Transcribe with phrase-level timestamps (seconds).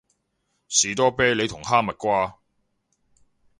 [0.67, 2.39] 士多啤梨同哈蜜瓜